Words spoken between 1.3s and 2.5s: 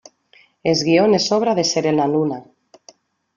obra de Serena Luna.